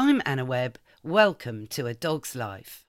[0.00, 0.78] I'm Anna Webb.
[1.02, 2.84] Welcome to A Dog's Life.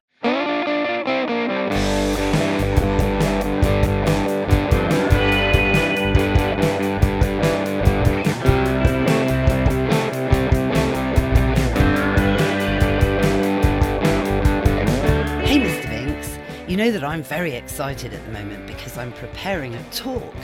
[16.68, 20.36] You know that I'm very excited at the moment because I'm preparing a talk.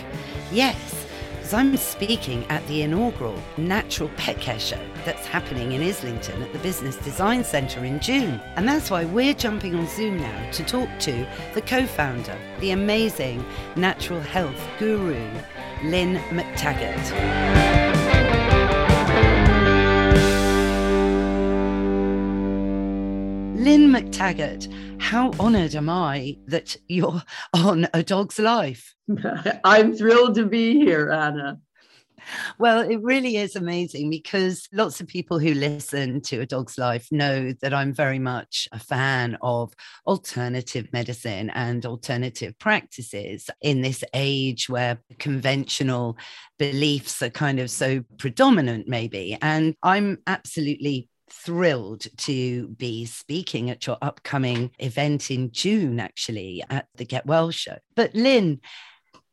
[0.52, 1.05] Yes,
[1.46, 6.52] because I'm speaking at the inaugural Natural Pet Care Show that's happening in Islington at
[6.54, 8.42] the Business Design Centre in June.
[8.56, 12.72] And that's why we're jumping on Zoom now to talk to the co founder, the
[12.72, 13.46] amazing
[13.76, 15.22] natural health guru,
[15.84, 17.85] Lynne McTaggart.
[23.66, 27.24] Lynne McTaggart, how honoured am I that you're
[27.56, 28.94] on A Dog's Life?
[29.64, 31.58] I'm thrilled to be here, Anna.
[32.60, 37.08] Well, it really is amazing because lots of people who listen to A Dog's Life
[37.12, 39.74] know that I'm very much a fan of
[40.06, 46.20] alternative medicine and alternative practices in this age where conventional
[46.60, 49.40] beliefs are kind of so predominant, maybe.
[49.42, 51.10] And I'm absolutely
[51.44, 57.52] thrilled to be speaking at your upcoming event in June, actually, at the Get Well
[57.52, 57.78] show.
[57.96, 58.62] But Lynne,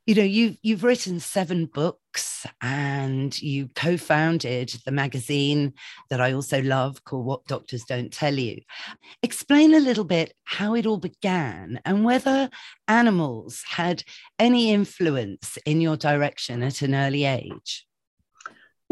[0.07, 5.75] you know, you've you've written seven books and you co founded the magazine
[6.11, 8.61] that I also love called What Doctors Don't Tell You.
[9.23, 12.51] Explain a little bit how it all began and whether
[12.89, 14.03] animals had
[14.41, 17.87] any influence in your direction at an early age.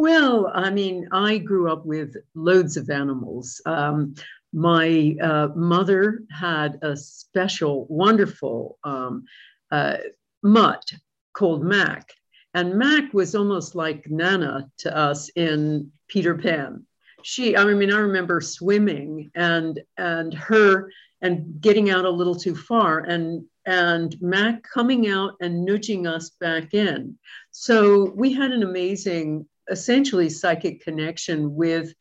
[0.00, 3.60] Well, I mean, I grew up with loads of animals.
[3.66, 4.14] Um,
[4.50, 9.26] my uh, mother had a special, wonderful um,
[9.70, 9.98] uh,
[10.42, 10.90] mutt
[11.34, 12.14] called Mac.
[12.54, 16.86] And Mac was almost like Nana to us in Peter Pan.
[17.22, 22.56] She, I mean, I remember swimming and and her and getting out a little too
[22.56, 27.18] far and and Mac coming out and nudging us back in.
[27.50, 31.94] So we had an amazing essentially psychic connection with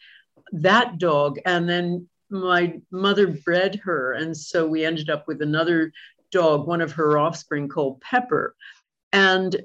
[0.51, 1.39] that dog.
[1.45, 4.13] And then my mother bred her.
[4.13, 5.91] And so we ended up with another
[6.31, 8.55] dog, one of her offspring called Pepper.
[9.11, 9.55] And,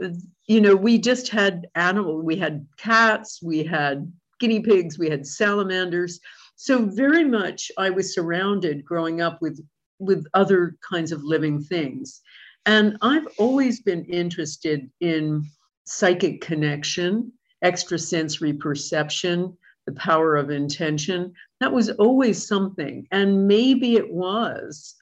[0.46, 4.10] you know, we just had animal, we had cats, we had
[4.40, 6.20] guinea pigs, we had salamanders.
[6.56, 9.60] So very much I was surrounded growing up with
[9.98, 12.20] with other kinds of living things.
[12.66, 15.44] And I've always been interested in
[15.84, 17.32] psychic connection
[17.64, 21.32] extrasensory perception, the power of intention.
[21.60, 23.06] That was always something.
[23.10, 24.94] And maybe it was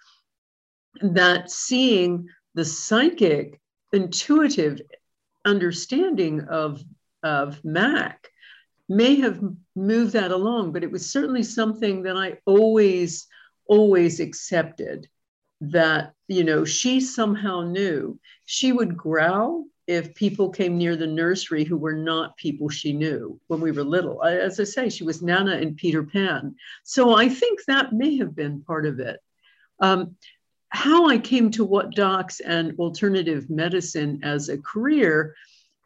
[1.00, 3.60] that seeing the psychic,
[3.92, 4.80] intuitive
[5.44, 6.82] understanding of,
[7.22, 8.28] of Mac
[8.88, 9.42] may have
[9.74, 13.26] moved that along, but it was certainly something that I always,
[13.66, 15.08] always accepted
[15.62, 18.18] that, you know, she somehow knew.
[18.46, 23.40] She would growl if people came near the nursery who were not people she knew
[23.46, 24.22] when we were little.
[24.24, 26.56] As I say, she was Nana and Peter Pan.
[26.82, 29.20] So I think that may have been part of it.
[29.80, 30.16] Um,
[30.70, 35.34] how I came to what docs and alternative medicine as a career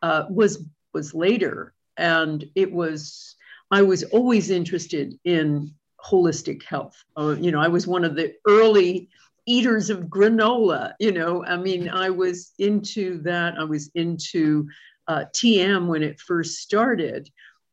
[0.02, 0.64] uh, was
[0.94, 3.34] was later, and it was
[3.70, 7.02] I was always interested in holistic health.
[7.16, 9.08] Uh, you know, I was one of the early
[9.46, 10.94] eaters of granola.
[10.98, 13.54] You know, I mean, I was into that.
[13.58, 14.68] I was into
[15.08, 17.30] uh, TM when it first started.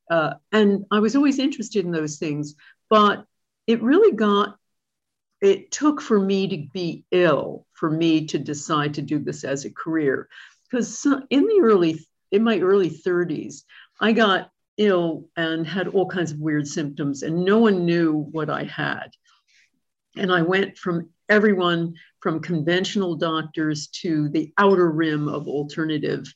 [0.10, 2.56] Uh, and I was always interested in those things.
[2.90, 3.26] But
[3.68, 4.58] it really got,
[5.42, 9.66] it took for me to be ill for me to decide to do this as
[9.66, 10.30] a career.
[10.70, 13.64] Because in the early, in my early 30s,
[14.00, 18.50] I got ill and had all kinds of weird symptoms, and no one knew what
[18.50, 19.12] I had.
[20.16, 26.34] And I went from everyone from conventional doctors to the outer rim of alternative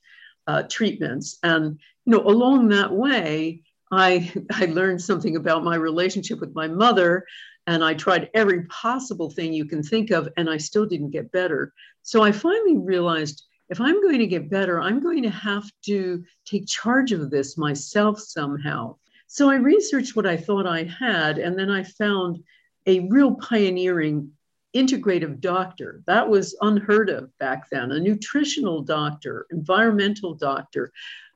[0.47, 1.37] uh, treatments.
[1.43, 6.67] And you know, along that way, I, I learned something about my relationship with my
[6.67, 7.25] mother,
[7.67, 11.31] and I tried every possible thing you can think of, and I still didn't get
[11.31, 11.73] better.
[12.03, 16.23] So I finally realized if I'm going to get better, I'm going to have to
[16.45, 18.95] take charge of this myself somehow.
[19.27, 22.41] So I researched what I thought I had, and then I found
[22.87, 24.31] a real pioneering
[24.75, 26.01] integrative doctor.
[26.07, 30.91] That was unheard of back then, a nutritional doctor, environmental doctor,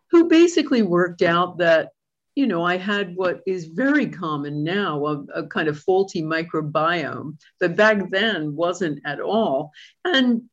[0.10, 1.90] who basically worked out that,
[2.36, 7.38] you know, I had what is very common now, a, a kind of faulty microbiome
[7.60, 9.72] that back then wasn't at all.
[10.06, 10.44] And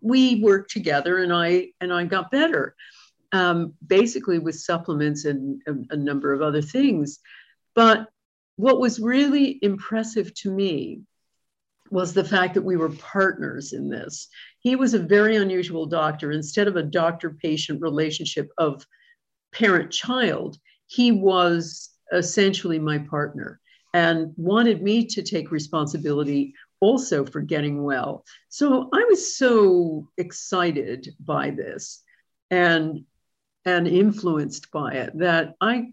[0.00, 2.74] we worked together and I and I got better.
[3.32, 7.18] Um, basically with supplements and a, a number of other things.
[7.74, 8.08] But
[8.56, 11.02] what was really impressive to me
[11.90, 14.28] was the fact that we were partners in this.
[14.60, 16.32] He was a very unusual doctor.
[16.32, 18.86] Instead of a doctor patient relationship of
[19.52, 23.60] parent child, he was essentially my partner
[23.92, 28.24] and wanted me to take responsibility also for getting well.
[28.48, 32.02] So I was so excited by this
[32.50, 33.04] and
[33.66, 35.92] and influenced by it that I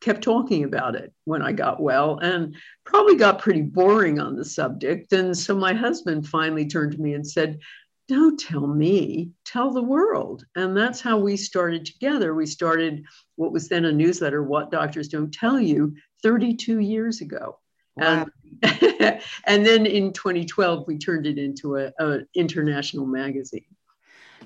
[0.00, 2.54] kept talking about it when I got well and
[2.84, 5.12] probably got pretty boring on the subject.
[5.12, 7.58] And so my husband finally turned to me and said,
[8.08, 10.44] Don't tell me, tell the world.
[10.56, 12.34] And that's how we started together.
[12.34, 13.04] We started
[13.36, 17.58] what was then a newsletter, What Doctors Don't Tell You, 32 years ago.
[17.96, 18.26] Wow.
[18.62, 23.66] And, and then in 2012, we turned it into an international magazine.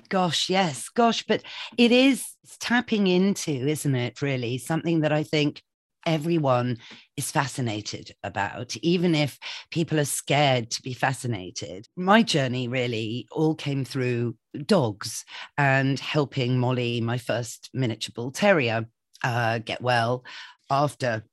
[0.09, 1.43] Gosh, yes, gosh, but
[1.77, 2.25] it is
[2.59, 4.57] tapping into, isn't it, really?
[4.57, 5.61] Something that I think
[6.05, 6.77] everyone
[7.15, 9.39] is fascinated about, even if
[9.71, 11.87] people are scared to be fascinated.
[11.95, 14.35] My journey really all came through
[14.65, 15.23] dogs
[15.57, 18.85] and helping Molly, my first miniature bull terrier,
[19.23, 20.23] uh, get well
[20.69, 21.23] after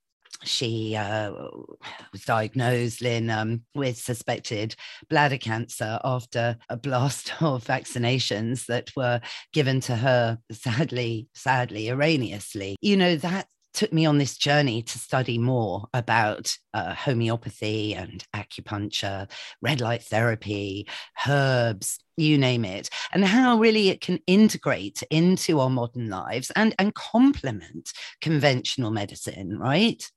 [0.43, 1.33] she uh,
[2.13, 4.75] was diagnosed, Lynne, um, with suspected
[5.09, 9.21] bladder cancer after a blast of vaccinations that were
[9.53, 12.77] given to her, sadly, sadly, erroneously.
[12.81, 18.25] You know, that took me on this journey to study more about uh, homeopathy and
[18.35, 19.31] acupuncture,
[19.63, 20.89] red light therapy,
[21.29, 26.75] herbs, you name it, and how really it can integrate into our modern lives and,
[26.79, 30.11] and complement conventional medicine, right?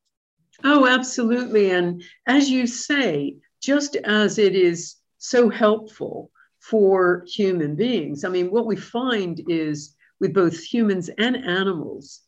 [0.64, 1.72] Oh, absolutely.
[1.72, 8.50] And as you say, just as it is so helpful for human beings, I mean,
[8.50, 12.22] what we find is with both humans and animals,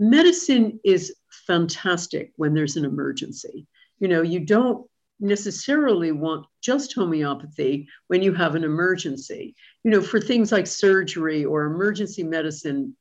[0.00, 1.14] medicine is
[1.46, 3.66] fantastic when there's an emergency.
[3.98, 4.86] You know, you don't
[5.20, 9.54] necessarily want just homeopathy when you have an emergency.
[9.84, 12.96] You know, for things like surgery or emergency medicine,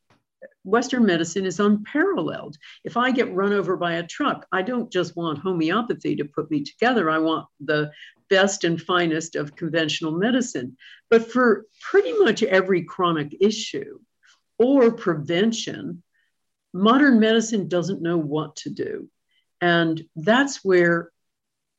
[0.64, 2.58] Western medicine is unparalleled.
[2.84, 6.50] If I get run over by a truck, I don't just want homeopathy to put
[6.52, 7.10] me together.
[7.10, 7.92] I want the
[8.30, 10.78] best and finest of conventional medicine.
[11.10, 14.00] But for pretty much every chronic issue
[14.58, 16.04] or prevention,
[16.74, 19.10] modern medicine doesn't know what to do.
[19.62, 21.13] And that's where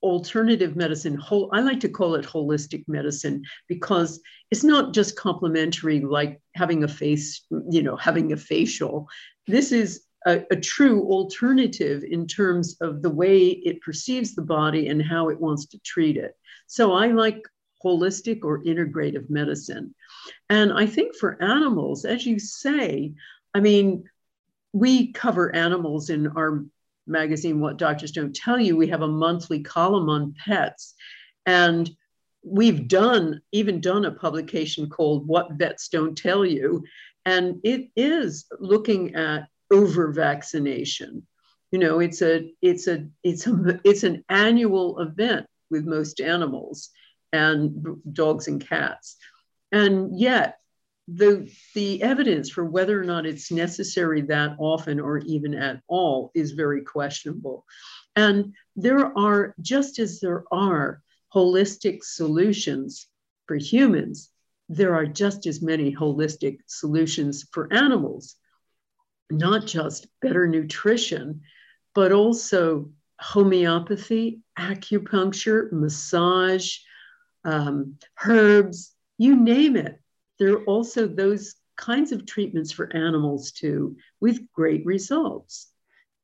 [0.05, 4.21] alternative medicine whole i like to call it holistic medicine because
[4.51, 9.09] it's not just complementary like having a face you know having a facial.
[9.49, 14.89] This is a, a, true alternative in terms of the way it perceives the body
[14.89, 16.37] and how it wants to treat it.
[16.67, 17.43] So i like
[17.85, 19.95] holistic or integrative medicine.
[20.49, 23.15] And i think for animals as you say
[23.55, 24.05] i mean
[24.73, 26.65] we cover animals in our
[27.07, 30.95] magazine, What Doctors Don't Tell You, we have a monthly column on pets.
[31.47, 31.91] And
[32.43, 36.85] we've done, even done a publication called What Vets Don't Tell You.
[37.25, 41.27] And it is looking at over vaccination.
[41.73, 46.91] You know, it's a it's a it's a it's an annual event with most animals
[47.33, 49.17] and dogs and cats.
[49.73, 50.59] And yet
[51.07, 56.31] the the evidence for whether or not it's necessary that often or even at all
[56.35, 57.65] is very questionable.
[58.17, 61.03] And there are just as there are
[61.35, 63.09] holistic solutions
[63.47, 64.31] for humans
[64.69, 68.37] there are just as many holistic solutions for animals.
[69.31, 71.43] Not just better nutrition
[71.95, 76.79] but also homeopathy acupuncture massage
[77.45, 80.01] um, herbs you name it
[80.39, 85.74] there are also those kinds of treatments for animals too with great results.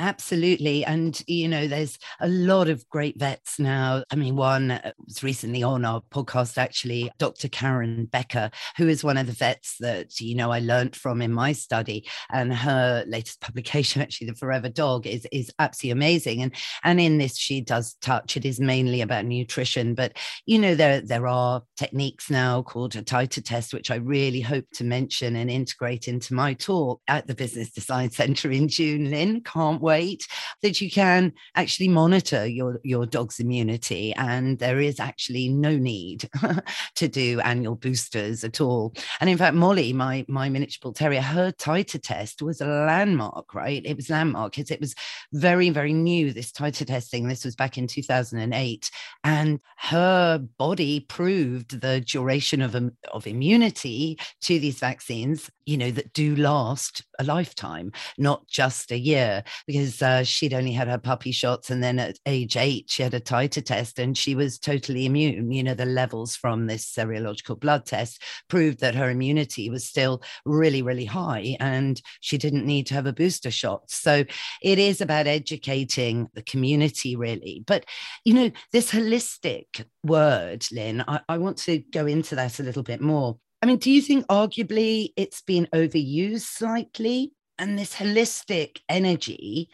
[0.00, 0.82] Absolutely.
[0.82, 4.02] And, you know, there's a lot of great vets now.
[4.10, 7.48] I mean, one was recently on our podcast, actually, Dr.
[7.48, 11.34] Karen Becker, who is one of the vets that, you know, I learned from in
[11.34, 12.08] my study.
[12.32, 16.40] And her latest publication, actually, The Forever Dog, is, is absolutely amazing.
[16.40, 19.94] And, and in this, she does touch, it is mainly about nutrition.
[19.94, 20.16] But,
[20.46, 24.64] you know, there, there are techniques now called a titer test, which I really hope
[24.76, 29.10] to mention and integrate into my talk at the Business Design Center in June.
[29.10, 30.26] Lynne, can't wait weight
[30.62, 34.14] that you can actually monitor your, your dog's immunity.
[34.14, 36.28] And there is actually no need
[36.94, 38.94] to do annual boosters at all.
[39.20, 43.54] And in fact, Molly, my, my miniature bull terrier, her titer test was a landmark,
[43.54, 43.82] right?
[43.84, 44.94] It was landmark because it was
[45.32, 47.26] very, very new, this titer testing.
[47.26, 48.90] This was back in 2008.
[49.24, 52.76] And her body proved the duration of,
[53.12, 58.98] of immunity to these vaccines you know, that do last a lifetime, not just a
[58.98, 61.70] year, because uh, she'd only had her puppy shots.
[61.70, 65.52] And then at age eight, she had a titer test and she was totally immune.
[65.52, 70.22] You know, the levels from this serological blood test proved that her immunity was still
[70.44, 73.88] really, really high and she didn't need to have a booster shot.
[73.88, 74.24] So
[74.64, 77.62] it is about educating the community, really.
[77.64, 77.84] But,
[78.24, 82.82] you know, this holistic word, Lynne, I, I want to go into that a little
[82.82, 83.38] bit more.
[83.62, 87.32] I mean, do you think arguably it's been overused slightly?
[87.58, 89.68] And this holistic energy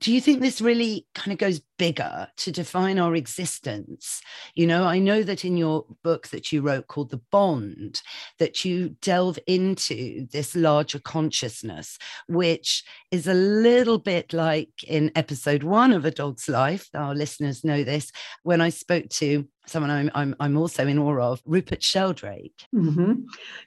[0.00, 4.20] do you think this really kind of goes bigger to define our existence?
[4.54, 8.02] You know i know that in your book that you wrote called the bond
[8.38, 15.62] that you delve into this larger consciousness which is a little bit like in episode
[15.62, 16.88] one of a dog's life.
[16.94, 18.12] Our listeners know this.
[18.42, 22.66] When i spoke to someone i'm i'm, I'm also in awe of rupert sheldrake.
[22.74, 23.22] Mm-hmm.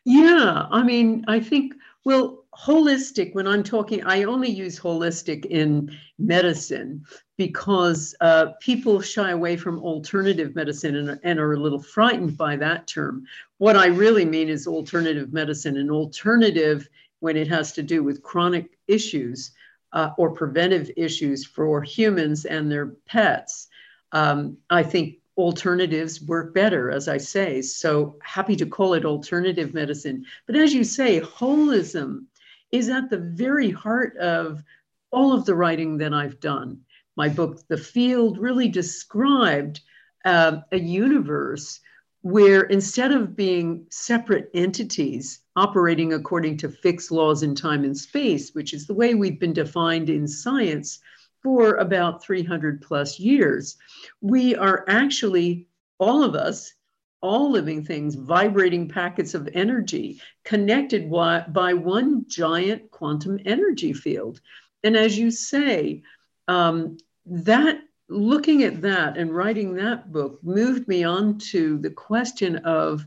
[0.05, 1.73] yeah i mean i think
[2.05, 7.03] well, holistic, when I'm talking, I only use holistic in medicine
[7.37, 12.55] because uh, people shy away from alternative medicine and, and are a little frightened by
[12.57, 13.25] that term.
[13.57, 16.87] What I really mean is alternative medicine, and alternative
[17.21, 19.51] when it has to do with chronic issues
[19.93, 23.69] uh, or preventive issues for humans and their pets.
[24.11, 27.61] Um, I think alternatives work better, as I say.
[27.61, 30.25] So happy to call it alternative medicine.
[30.45, 32.25] But as you say, holism
[32.71, 34.63] is at the very heart of
[35.11, 36.81] all of the writing that I've done.
[37.15, 39.81] My book, The Field, really described
[40.25, 41.79] uh, a universe
[42.21, 48.53] where instead of being separate entities operating according to fixed laws in time and space,
[48.53, 50.99] which is the way we've been defined in science,
[51.43, 53.77] for about 300 plus years.
[54.21, 55.67] We are actually,
[55.99, 56.73] all of us,
[57.21, 64.41] all living things, vibrating packets of energy connected by one giant quantum energy field.
[64.83, 66.03] And as you say,
[66.47, 72.57] um, that looking at that and writing that book moved me on to the question
[72.57, 73.05] of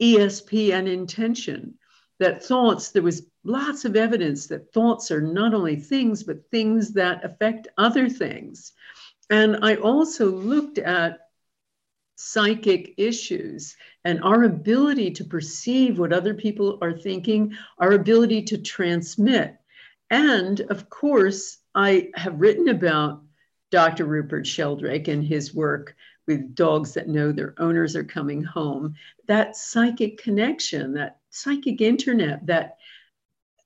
[0.00, 1.77] ESP and intention.
[2.18, 6.92] That thoughts, there was lots of evidence that thoughts are not only things, but things
[6.94, 8.72] that affect other things.
[9.30, 11.20] And I also looked at
[12.16, 18.58] psychic issues and our ability to perceive what other people are thinking, our ability to
[18.58, 19.56] transmit.
[20.10, 23.22] And of course, I have written about
[23.70, 24.06] Dr.
[24.06, 25.94] Rupert Sheldrake and his work
[26.26, 28.94] with dogs that know their owners are coming home.
[29.26, 32.76] That psychic connection, that psychic internet, that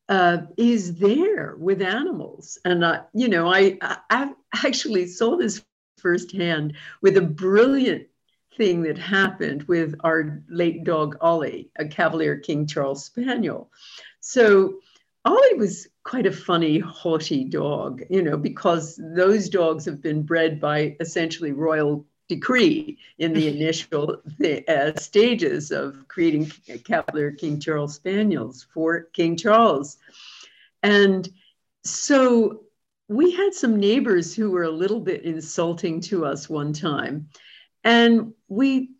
[0.08, 2.58] uh, is there with animals.
[2.64, 3.78] And, I, you know, I,
[4.10, 4.32] I
[4.64, 5.64] actually saw this
[5.98, 8.08] firsthand with a brilliant
[8.56, 13.70] thing that happened with our late dog, Ollie, a Cavalier King Charles Spaniel.
[14.20, 14.80] So,
[15.24, 20.60] Ollie was quite a funny, haughty dog, you know, because those dogs have been bred
[20.60, 24.22] by essentially royal decree in the initial
[24.68, 26.50] uh, stages of creating
[26.84, 29.98] Cavalier King Charles Spaniels for King Charles.
[30.82, 31.28] And
[31.84, 32.62] so
[33.08, 37.28] we had some neighbors who were a little bit insulting to us one time.
[37.84, 38.90] And we,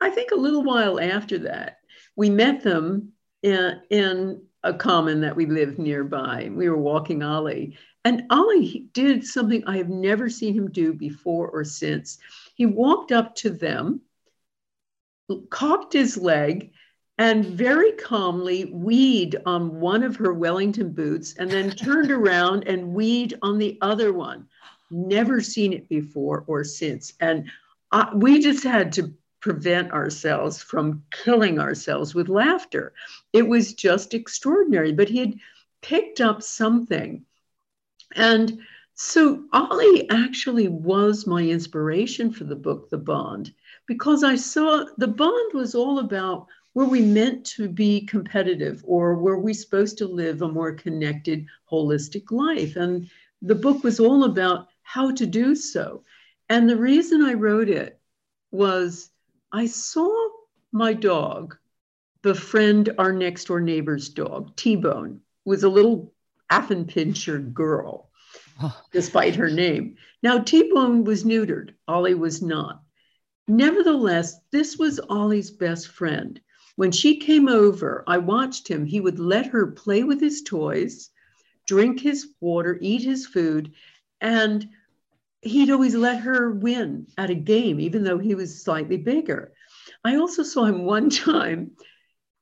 [0.00, 1.78] I think a little while after that,
[2.16, 6.50] we met them in, in a common that we lived nearby.
[6.52, 11.48] We were walking Ollie, and Ollie did something I have never seen him do before
[11.48, 12.18] or since.
[12.54, 14.00] He walked up to them,
[15.50, 16.72] cocked his leg,
[17.18, 22.94] and very calmly weed on one of her Wellington boots and then turned around and
[22.94, 24.48] weed on the other one.
[24.90, 27.14] Never seen it before or since.
[27.20, 27.50] And
[27.92, 32.94] I, we just had to prevent ourselves from killing ourselves with laughter.
[33.32, 34.92] It was just extraordinary.
[34.92, 35.34] But he had
[35.82, 37.24] picked up something.
[38.14, 38.60] And
[38.94, 43.52] so Ollie actually was my inspiration for the book, The Bond,
[43.86, 49.16] because I saw the bond was all about were we meant to be competitive or
[49.16, 52.76] were we supposed to live a more connected, holistic life?
[52.76, 53.08] And
[53.42, 56.02] the book was all about how to do so.
[56.48, 58.00] And the reason I wrote it
[58.50, 59.10] was
[59.52, 60.12] I saw
[60.72, 61.56] my dog
[62.22, 66.12] befriend our next door neighbor's dog, T Bone, was a little
[66.50, 68.10] Affenpinscher girl,
[68.92, 69.96] despite her name.
[70.22, 72.82] Now, T Bone was neutered, Ollie was not.
[73.46, 76.40] Nevertheless, this was Ollie's best friend.
[76.76, 78.84] When she came over, I watched him.
[78.84, 81.10] He would let her play with his toys,
[81.66, 83.72] drink his water, eat his food,
[84.20, 84.68] and
[85.42, 89.52] he'd always let her win at a game, even though he was slightly bigger.
[90.04, 91.72] I also saw him one time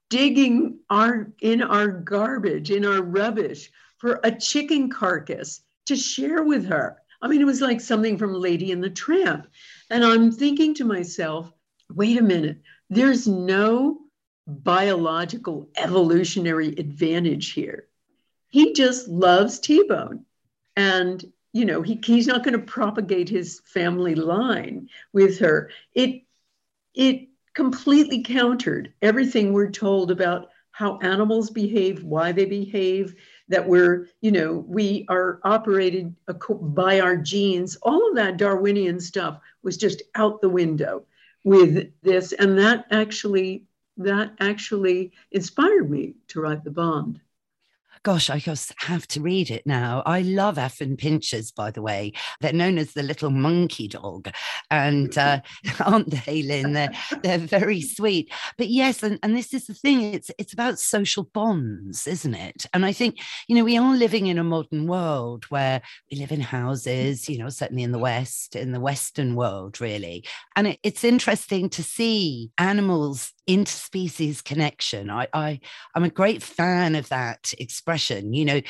[0.08, 6.66] digging our in our garbage, in our rubbish for a chicken carcass to share with
[6.66, 6.98] her.
[7.20, 9.46] I mean, it was like something from Lady and the Tramp.
[9.90, 11.52] And I'm thinking to myself,
[11.90, 12.60] wait a minute,
[12.90, 14.00] there's no
[14.46, 17.86] biological evolutionary advantage here.
[18.48, 20.24] He just loves T-Bone.
[20.76, 25.70] And you know, he, he's not going to propagate his family line with her.
[25.94, 26.22] It
[26.94, 33.14] it completely countered everything we're told about how animals behave, why they behave,
[33.48, 36.14] that we're, you know, we are operated
[36.48, 37.76] by our genes.
[37.82, 41.04] All of that Darwinian stuff was just out the window
[41.44, 42.32] with this.
[42.32, 43.64] And that actually,
[43.96, 47.20] that actually inspired me to write the bond
[48.02, 50.02] gosh, I just have to read it now.
[50.04, 52.12] I love Affen Pinschers, by the way.
[52.40, 54.30] They're known as the little monkey dog.
[54.70, 55.40] And uh,
[55.84, 56.72] aren't they, Lynne?
[56.72, 56.92] They're,
[57.22, 58.32] they're very sweet.
[58.58, 62.66] But yes, and, and this is the thing, it's it's about social bonds, isn't it?
[62.74, 63.18] And I think,
[63.48, 65.80] you know, we are living in a modern world where
[66.10, 70.24] we live in houses, you know, certainly in the West, in the Western world, really.
[70.56, 75.10] And it, it's interesting to see animals interspecies connection.
[75.10, 75.60] I, I
[75.94, 78.32] I'm a great fan of that expression.
[78.32, 78.60] You know,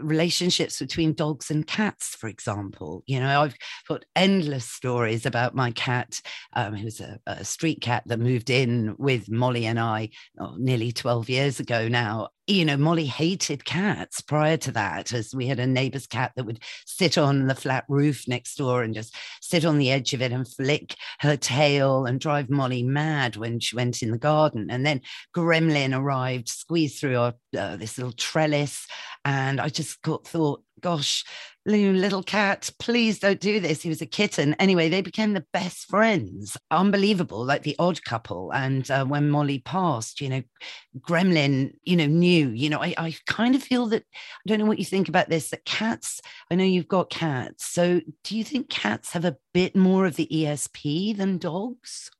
[0.00, 3.02] relationships between dogs and cats, for example.
[3.06, 3.56] You know, I've
[3.88, 6.20] got endless stories about my cat,
[6.54, 10.92] um, who's a, a street cat that moved in with Molly and I oh, nearly
[10.92, 15.60] 12 years ago now you know, Molly hated cats prior to that, as we had
[15.60, 19.64] a neighbor's cat that would sit on the flat roof next door and just sit
[19.64, 23.76] on the edge of it and flick her tail and drive Molly mad when she
[23.76, 24.68] went in the garden.
[24.70, 25.00] And then
[25.36, 28.86] Gremlin arrived, squeezed through our, uh, this little trellis.
[29.24, 31.24] And I just got, thought, gosh,
[31.66, 33.82] little cat, please don't do this.
[33.82, 34.54] He was a kitten.
[34.54, 36.56] Anyway, they became the best friends.
[36.70, 38.52] Unbelievable, like the odd couple.
[38.52, 40.42] And uh, when Molly passed, you know,
[40.98, 44.66] Gremlin, you know, knew, you know, I, I kind of feel that, I don't know
[44.66, 46.20] what you think about this, that cats,
[46.50, 47.66] I know you've got cats.
[47.66, 52.10] So do you think cats have a bit more of the ESP than dogs?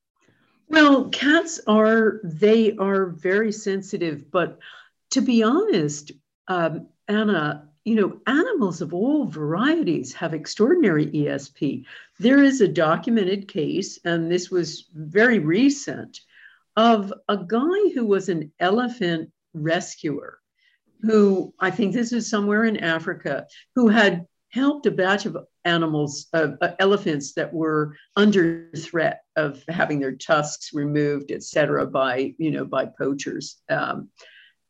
[0.69, 4.59] Well, cats are, they are very sensitive, but
[5.11, 6.13] to be honest,
[6.47, 11.85] um, Anna, you know, animals of all varieties have extraordinary ESP.
[12.19, 16.21] There is a documented case, and this was very recent,
[16.77, 20.39] of a guy who was an elephant rescuer,
[21.03, 26.27] who I think this is somewhere in Africa, who had helped a batch of animals,
[26.33, 32.35] uh, uh, elephants that were under threat of having their tusks removed, et cetera, by,
[32.39, 33.63] you know, by poachers.
[33.69, 34.11] Um,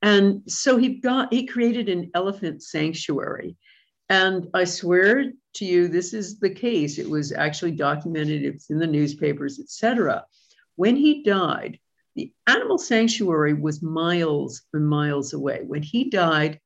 [0.02, 3.56] and so he got he created an elephant sanctuary.
[4.08, 6.98] And I swear to you, this is the case.
[6.98, 10.24] It was actually documented, it's in the newspapers, etc.
[10.74, 11.78] When he died,
[12.16, 15.60] the animal sanctuary was miles and miles away.
[15.64, 16.58] When he died,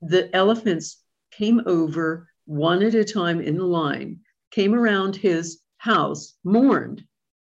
[0.00, 7.04] the elephants came over one at a time in line, came around his house, mourned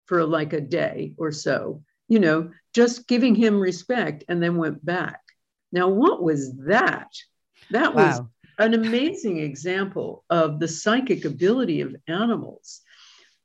[0.05, 4.83] for like a day or so, you know, just giving him respect and then went
[4.83, 5.21] back.
[5.71, 7.11] Now, what was that?
[7.71, 8.07] That wow.
[8.07, 8.21] was
[8.57, 12.81] an amazing example of the psychic ability of animals.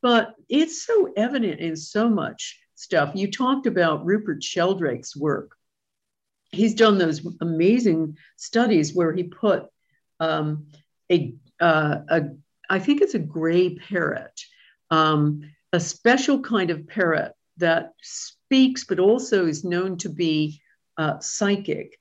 [0.02, 3.12] But it's so evident in so much stuff.
[3.14, 5.56] You talked about Rupert Sheldrake's work.
[6.50, 9.66] He's done those amazing studies where he put
[10.20, 10.66] um,
[11.10, 12.22] a, uh, a,
[12.68, 14.40] I think it's a gray parrot,
[14.90, 17.92] um, a special kind of parrot that
[18.54, 20.60] speaks, but also is known to be
[20.96, 21.98] uh, psychic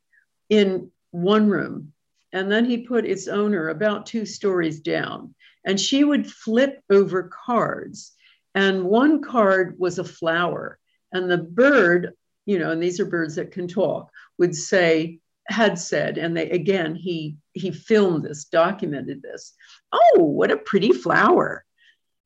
[0.49, 1.91] in one room.
[2.31, 5.33] And then he put its owner about two stories down.
[5.65, 8.11] And she would flip over cards.
[8.53, 10.77] And one card was a flower.
[11.11, 12.13] And the bird,
[12.45, 16.51] you know, and these are birds that can talk, would say, had said, and they
[16.51, 19.53] again, he he filmed this, documented this.
[19.91, 21.65] Oh, what a pretty flower.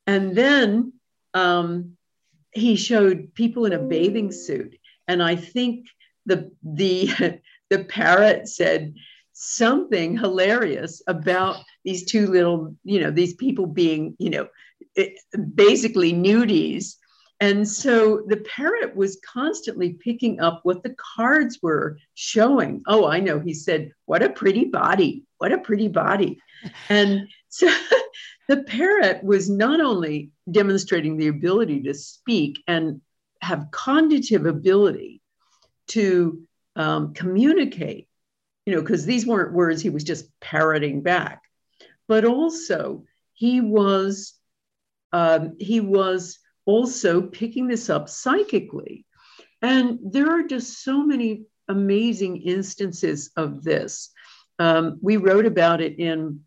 [0.05, 0.93] And then
[1.33, 1.96] um,
[2.51, 4.75] he showed people in a bathing suit.
[5.07, 5.87] And I think
[6.25, 8.93] the the the parrot said
[9.33, 14.47] something hilarious about these two little, you know, these people being, you know,
[14.97, 15.09] eh,
[15.53, 16.95] basically nudies.
[17.39, 22.81] And so the parrot was constantly picking up what the cards were showing.
[22.87, 23.39] Oh, I know.
[23.39, 25.23] He said, What a pretty body.
[25.37, 26.41] What a pretty body.
[26.89, 27.67] And so
[28.47, 33.01] the parrot was not only demonstrating the ability to speak and
[33.41, 35.21] have cognitive ability
[35.87, 36.41] to
[36.75, 38.07] um, communicate,
[38.65, 41.41] you know, because these weren't words he was just parroting back,
[42.07, 44.33] but also he was
[45.13, 49.05] um, he was also picking this up psychically.
[49.61, 54.11] And there are just so many amazing instances of this.
[54.59, 56.41] Um, we wrote about it in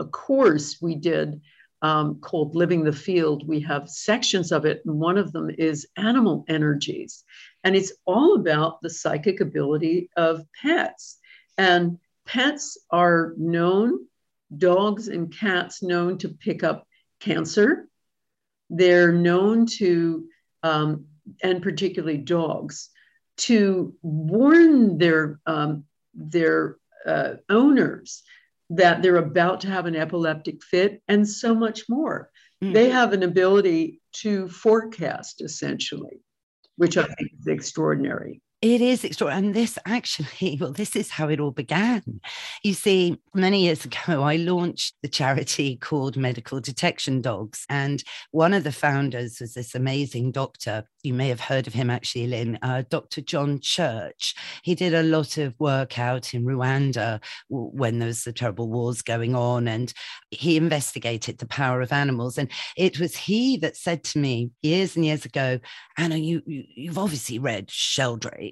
[0.00, 1.40] a course we did
[1.82, 3.46] um, called Living the Field.
[3.46, 7.24] We have sections of it, and one of them is animal energies.
[7.64, 11.18] And it's all about the psychic ability of pets.
[11.56, 14.06] And pets are known,
[14.56, 16.86] dogs and cats known to pick up
[17.20, 17.88] cancer.
[18.68, 20.26] They're known to,
[20.62, 21.06] um,
[21.42, 22.90] and particularly dogs,
[23.38, 25.84] to warn their, um,
[26.14, 28.22] their uh, owners
[28.70, 32.30] that they're about to have an epileptic fit, and so much more.
[32.62, 32.72] Mm.
[32.72, 36.20] They have an ability to forecast essentially,
[36.76, 38.42] which I think is extraordinary.
[38.62, 39.46] It is extraordinary.
[39.46, 42.20] And this actually, well, this is how it all began.
[42.62, 47.64] You see, many years ago, I launched the charity called Medical Detection Dogs.
[47.70, 51.90] And one of the founders was this amazing doctor you may have heard of him
[51.90, 53.20] actually, Lynne, uh, Dr.
[53.20, 54.34] John Church.
[54.62, 59.02] He did a lot of work out in Rwanda when there was the terrible wars
[59.02, 59.92] going on, and
[60.30, 62.38] he investigated the power of animals.
[62.38, 65.58] And it was he that said to me years and years ago,
[65.96, 68.49] Anna, you, you have obviously read Sheldrake,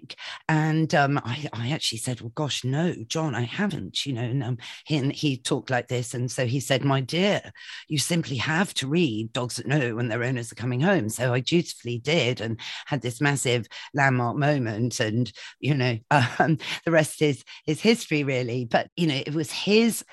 [0.48, 4.04] and um, I, I actually said, well, gosh, no, John, I haven't.
[4.06, 7.40] You know, and um, he, he talked like this, and so he said, my dear,
[7.88, 11.08] you simply have to read Dogs That Know when their owners are coming home.
[11.08, 15.00] So I dutifully did did and had this massive landmark moment.
[15.00, 15.30] And,
[15.60, 15.98] you know,
[16.38, 18.64] um, the rest is, is history, really.
[18.64, 20.04] But, you know, it was his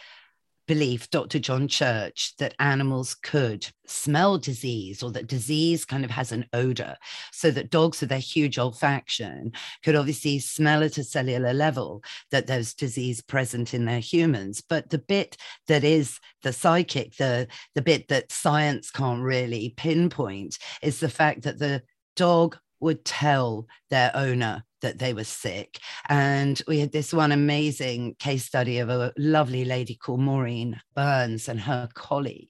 [0.68, 1.40] belief, Dr.
[1.40, 6.96] John Church, that animals could smell disease or that disease kind of has an odor.
[7.32, 12.48] So that dogs, with their huge olfaction, could obviously smell at a cellular level that
[12.48, 14.62] there's disease present in their humans.
[14.62, 20.58] But the bit that is the psychic, the, the bit that science can't really pinpoint,
[20.82, 21.84] is the fact that the
[22.16, 25.80] dog would tell their owner that they were sick.
[26.08, 31.50] And we had this one amazing case study of a lovely lady called Maureen Burns
[31.50, 32.50] and her collie.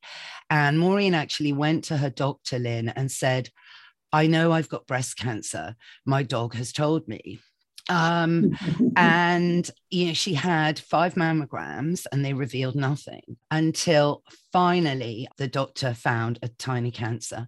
[0.49, 3.49] And Maureen actually went to her doctor, Lynne, and said,
[4.11, 5.75] I know I've got breast cancer.
[6.05, 7.39] My dog has told me.
[7.89, 8.57] Um,
[8.95, 15.93] and you know, she had five mammograms and they revealed nothing until finally the doctor
[15.93, 17.47] found a tiny cancer.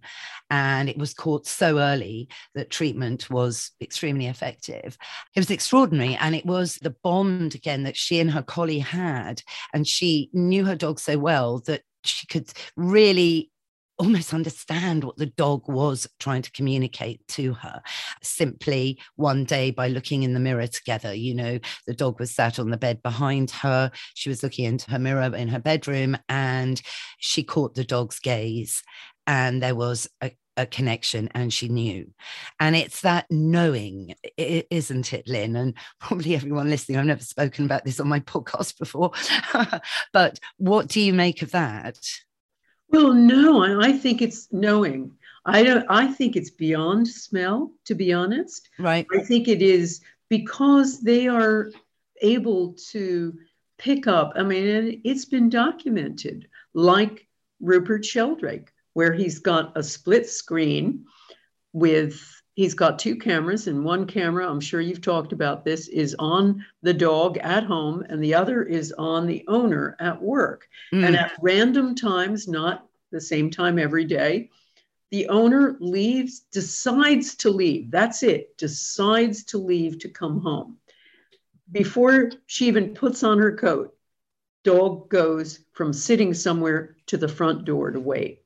[0.49, 4.97] And it was caught so early that treatment was extremely effective.
[5.35, 6.15] It was extraordinary.
[6.15, 9.41] And it was the bond again that she and her collie had.
[9.73, 13.51] And she knew her dog so well that she could really
[13.99, 17.81] almost understand what the dog was trying to communicate to her
[18.21, 21.13] simply one day by looking in the mirror together.
[21.13, 23.91] You know, the dog was sat on the bed behind her.
[24.13, 26.81] She was looking into her mirror in her bedroom and
[27.17, 28.83] she caught the dog's gaze.
[29.25, 32.11] And there was a, a connection and she knew.
[32.59, 35.55] And it's that knowing, isn't it, Lynne?
[35.55, 39.11] And probably everyone listening, I've never spoken about this on my podcast before,
[40.13, 41.97] but what do you make of that?
[42.89, 45.11] Well, no, I think it's knowing.
[45.45, 45.85] I don't.
[45.89, 47.71] I think it's beyond smell.
[47.85, 49.05] To be honest, right.
[49.13, 51.71] I think it is because they are
[52.21, 53.37] able to
[53.77, 54.33] pick up.
[54.35, 57.27] I mean, it's been documented, like
[57.59, 61.05] Rupert Sheldrake, where he's got a split screen
[61.73, 66.15] with he's got two cameras and one camera i'm sure you've talked about this is
[66.17, 70.67] on the dog at home and the other is on the owner at work.
[70.91, 71.05] Mm.
[71.05, 74.49] and at random times not the same time every day
[75.11, 77.91] the owner leaves decides to leave.
[77.91, 78.57] That's it.
[78.57, 80.79] Decides to leave to come home.
[81.71, 83.95] Before she even puts on her coat
[84.63, 88.41] dog goes from sitting somewhere to the front door to wait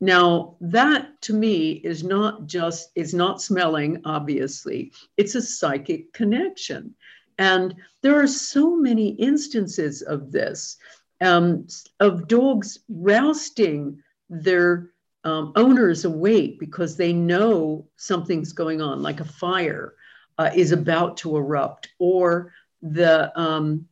[0.00, 6.94] now, that to me is not just, is not smelling, obviously, it's a psychic connection.
[7.38, 10.76] And there are so many instances of this,
[11.20, 11.66] um,
[11.98, 14.90] of dogs rousting their
[15.24, 19.94] um, owners awake because they know something's going on, like a fire
[20.38, 23.86] uh, is about to erupt, or the um,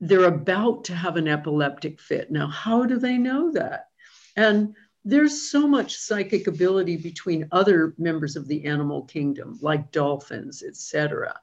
[0.00, 2.32] they're about to have an epileptic fit.
[2.32, 3.90] Now, how do they know that?
[4.36, 10.62] And there's so much psychic ability between other members of the animal kingdom, like dolphins,
[10.62, 11.38] etc.,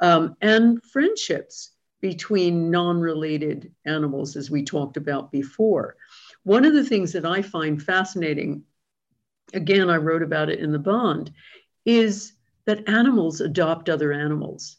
[0.00, 5.96] um, and friendships between non-related animals, as we talked about before.
[6.42, 8.64] One of the things that I find fascinating,
[9.54, 11.30] again, I wrote about it in the bond,
[11.86, 12.32] is
[12.66, 14.76] that animals adopt other animals,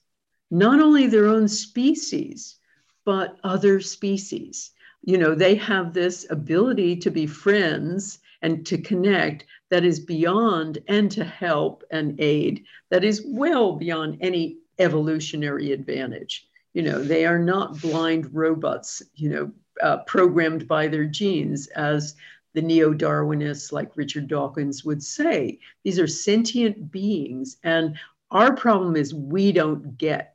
[0.51, 2.57] not only their own species,
[3.05, 4.71] but other species
[5.05, 10.79] you know, they have this ability to be friends and to connect that is beyond
[10.87, 16.47] and to help and aid that is well beyond any evolutionary advantage.
[16.73, 22.15] You know, they are not blind robots, you know, uh, programmed by their genes, as
[22.53, 25.59] the neo Darwinists like Richard Dawkins would say.
[25.83, 27.57] These are sentient beings.
[27.63, 27.97] And
[28.31, 30.34] our problem is we don't get.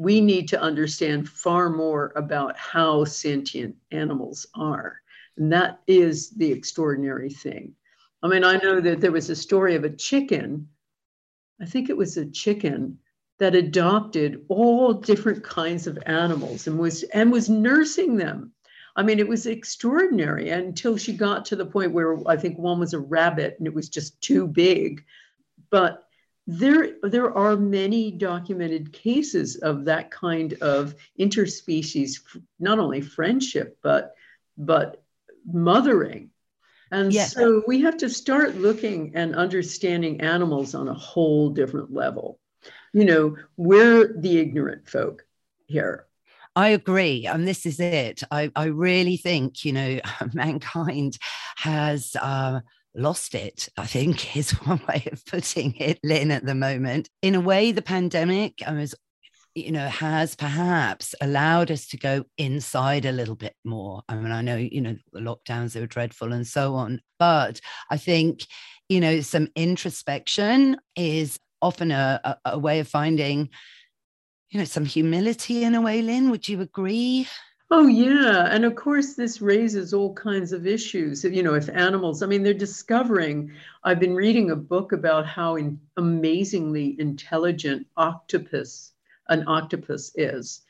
[0.00, 5.02] We need to understand far more about how sentient animals are.
[5.36, 7.74] And that is the extraordinary thing.
[8.22, 10.66] I mean, I know that there was a story of a chicken,
[11.60, 12.98] I think it was a chicken
[13.40, 18.52] that adopted all different kinds of animals and was and was nursing them.
[18.96, 22.80] I mean, it was extraordinary until she got to the point where I think one
[22.80, 25.04] was a rabbit and it was just too big.
[25.68, 26.08] But
[26.46, 32.20] there, there are many documented cases of that kind of interspecies,
[32.58, 34.14] not only friendship, but
[34.58, 35.02] but
[35.50, 36.30] mothering.
[36.92, 37.32] And yes.
[37.32, 42.40] so we have to start looking and understanding animals on a whole different level
[42.92, 45.24] you know, we're the ignorant folk
[45.66, 46.06] here.
[46.56, 47.26] I agree.
[47.26, 48.22] And this is it.
[48.30, 50.00] I, I really think, you know,
[50.34, 51.18] mankind
[51.56, 52.60] has uh,
[52.94, 57.08] lost it, I think is one way of putting it, Lynne, at the moment.
[57.22, 58.94] In a way, the pandemic uh, was
[59.56, 64.30] you know has perhaps allowed us to go inside a little bit more i mean
[64.30, 68.46] i know you know the lockdowns they were dreadful and so on but i think
[68.88, 73.48] you know some introspection is often a, a, a way of finding,
[74.50, 76.30] you know, some humility in a way, Lynne.
[76.30, 77.28] Would you agree?
[77.72, 78.48] Oh, yeah.
[78.50, 81.22] And of course, this raises all kinds of issues.
[81.22, 83.52] You know, if animals, I mean, they're discovering.
[83.84, 88.92] I've been reading a book about how in, amazingly intelligent octopus
[89.28, 90.62] an octopus is.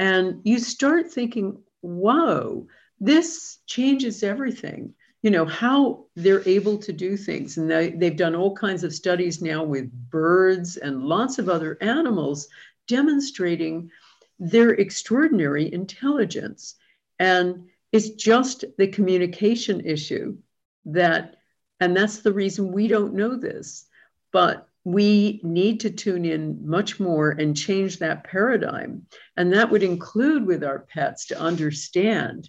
[0.00, 2.66] And you start thinking, whoa,
[3.00, 8.36] this changes everything you know how they're able to do things and they, they've done
[8.36, 12.48] all kinds of studies now with birds and lots of other animals
[12.86, 13.90] demonstrating
[14.38, 16.74] their extraordinary intelligence
[17.18, 20.36] and it's just the communication issue
[20.84, 21.36] that
[21.80, 23.86] and that's the reason we don't know this
[24.32, 29.82] but we need to tune in much more and change that paradigm and that would
[29.82, 32.48] include with our pets to understand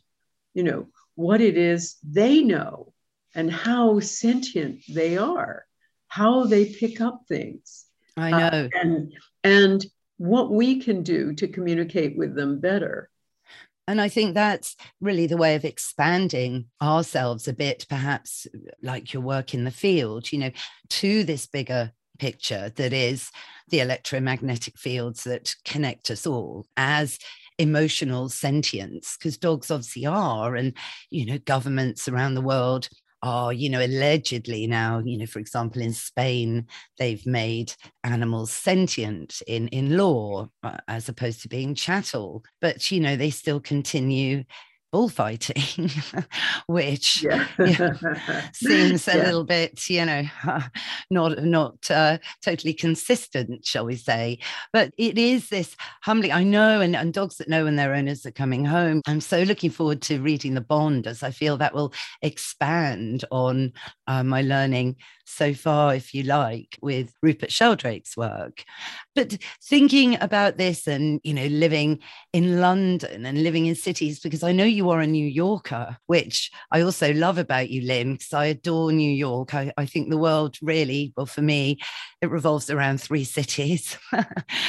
[0.54, 2.93] you know what it is they know
[3.36, 5.65] and how sentient they are,
[6.08, 7.86] how they pick up things.
[8.17, 8.38] I know.
[8.38, 9.86] Uh, and and
[10.19, 13.10] what we can do to communicate with them better.
[13.88, 18.45] And I think that's really the way of expanding ourselves a bit, perhaps
[18.84, 20.51] like your work in the field, you know,
[20.89, 23.32] to this bigger picture that is
[23.69, 27.17] the electromagnetic fields that connect us all as
[27.58, 30.73] emotional sentience because dogs obviously are and
[31.10, 32.88] you know governments around the world
[33.21, 36.65] are you know allegedly now you know for example in spain
[36.97, 42.43] they've made animals sentient in in law uh, as opposed to being chattel.
[42.62, 44.43] But you know they still continue
[44.91, 45.91] bullfighting,
[46.67, 47.47] which yeah.
[48.54, 49.23] seems a yeah.
[49.23, 50.23] little bit, you know,
[51.10, 54.39] not not uh, totally consistent, shall we say?
[54.73, 56.32] But it is this humbling.
[56.32, 59.02] I know, and, and dogs that know when their owners are coming home.
[59.08, 63.73] I'm so looking forward to reading the Bond, as I feel that will expand on
[64.08, 64.95] uh, my learning
[65.30, 68.63] so far, if you like, with Rupert Sheldrake's work.
[69.15, 72.00] But thinking about this and, you know, living
[72.34, 76.52] in London and living in cities, because I know you are a New Yorker, which
[76.72, 79.54] I also love about you, Lynne, because I adore New York.
[79.54, 81.80] I, I think the world really, well, for me,
[82.22, 83.98] it revolves around three cities.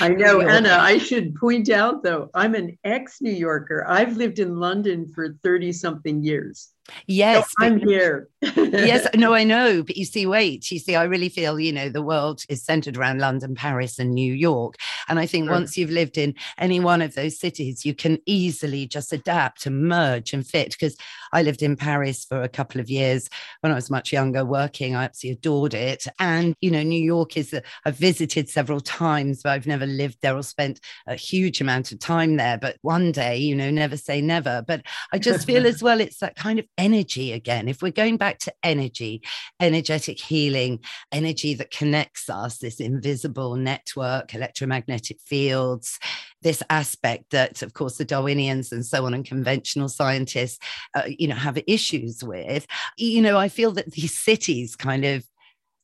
[0.01, 0.79] I know, Anna.
[0.81, 3.85] I should point out, though, I'm an ex New Yorker.
[3.89, 6.71] I've lived in London for 30 something years.
[7.07, 8.29] Yes, so I'm here.
[8.41, 9.83] yes, no, I know.
[9.83, 12.97] But you see, wait, you see, I really feel, you know, the world is centered
[12.97, 14.77] around London, Paris, and New York.
[15.09, 15.55] And I think sure.
[15.55, 19.89] once you've lived in any one of those cities, you can easily just adapt and
[19.89, 20.73] merge and fit.
[20.73, 20.97] Because
[21.33, 23.29] I lived in Paris for a couple of years
[23.61, 24.95] when I was much younger, working.
[24.95, 26.07] I absolutely adored it.
[26.19, 30.19] And, you know, New York is, i I've visited several times, but I've never lived
[30.23, 32.59] there or spent a huge amount of time there.
[32.59, 34.63] But one day, you know, never say never.
[34.67, 37.69] But I just feel as well, it's that kind of energy again.
[37.69, 39.23] If we're going back to energy,
[39.61, 40.81] energetic healing,
[41.13, 45.99] energy that connects us, this invisible network, electromagnetic fields,
[46.43, 50.59] this aspect that, of course, the Darwinians and so on and conventional scientists,
[50.95, 52.67] uh, you know, have issues with.
[52.97, 55.25] You know, I feel that these cities kind of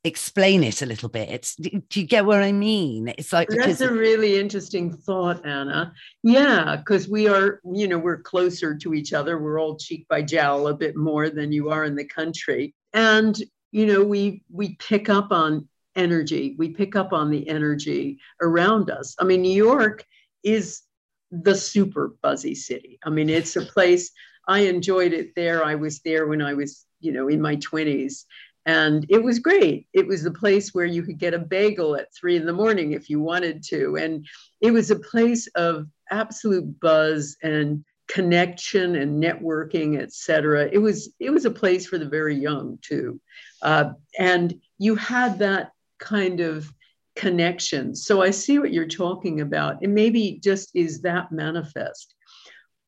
[0.05, 1.53] explain it a little bit.
[1.61, 3.12] Do, do you get what I mean?
[3.19, 5.92] It's like that's a really interesting thought, Anna.
[6.23, 9.38] Yeah, because we are, you know, we're closer to each other.
[9.38, 12.75] We're all cheek by jowl a bit more than you are in the country.
[12.92, 13.37] and
[13.73, 18.90] you know we we pick up on energy we pick up on the energy around
[18.90, 20.05] us i mean new york
[20.47, 20.83] is
[21.31, 22.99] the super buzzy city.
[23.05, 24.11] I mean it's a place
[24.49, 25.65] i enjoyed it there.
[25.65, 28.25] I was there when i was you know in my 20s
[28.67, 29.87] and it was great.
[29.93, 32.93] It was the place where you could get a bagel at three in the morning
[32.93, 33.97] if you wanted to.
[33.97, 34.27] And
[34.61, 41.31] it was a place of absolute buzz and connection and networking etc it was it
[41.31, 43.21] was a place for the very young too.
[43.63, 46.73] Uh, and you had that kind of
[47.16, 47.94] connection.
[47.94, 52.14] So i see what you're talking about and maybe just is that manifest.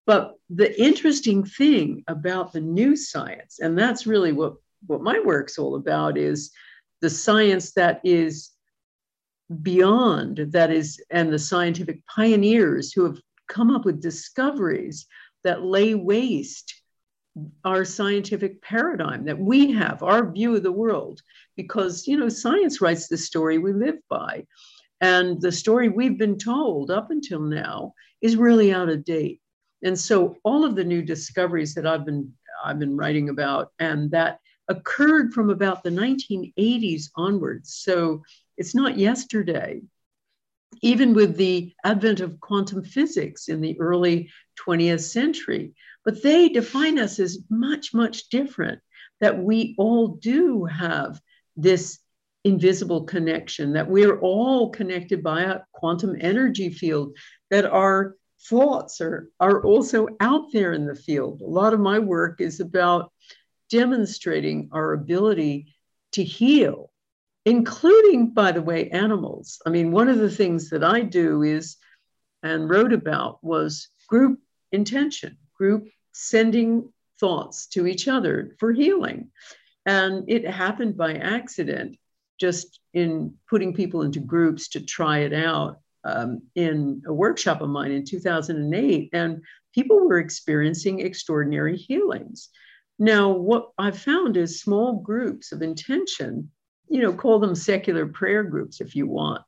[0.06, 4.54] But the interesting thing about the new science and that's really what
[4.86, 6.52] what my work's all about is
[7.00, 8.50] the science that is
[9.62, 15.06] beyond that is and the scientific pioneers who have come up with discoveries
[15.42, 16.77] that lay waste
[17.64, 21.20] our scientific paradigm that we have, our view of the world,
[21.56, 24.46] because, you know, science writes the story we live by.
[25.00, 29.40] And the story we've been told up until now is really out of date.
[29.82, 32.32] And so all of the new discoveries that I've been
[32.64, 37.74] I've been writing about and that occurred from about the 1980s onwards.
[37.74, 38.24] So
[38.56, 39.80] it's not yesterday
[40.82, 44.30] even with the advent of quantum physics in the early
[44.66, 45.74] 20th century.
[46.08, 48.80] But they define us as much, much different,
[49.20, 51.20] that we all do have
[51.54, 51.98] this
[52.44, 57.14] invisible connection, that we're all connected by a quantum energy field,
[57.50, 58.16] that our
[58.48, 61.42] thoughts are, are also out there in the field.
[61.42, 63.12] A lot of my work is about
[63.70, 65.74] demonstrating our ability
[66.12, 66.90] to heal
[67.44, 69.60] including, by the way, animals.
[69.66, 71.76] I mean, one of the things that I do is,
[72.42, 74.40] and wrote about, was group
[74.72, 79.30] intention, group sending thoughts to each other for healing.
[79.86, 81.96] And it happened by accident,
[82.40, 87.68] just in putting people into groups to try it out um, in a workshop of
[87.68, 89.10] mine in 2008.
[89.12, 89.42] And
[89.74, 92.48] people were experiencing extraordinary healings.
[92.98, 96.50] Now, what I've found is small groups of intention
[96.88, 99.42] you know, call them secular prayer groups if you want,